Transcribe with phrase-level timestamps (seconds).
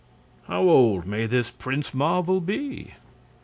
[0.47, 2.93] "How old may this Prince Marvel be?"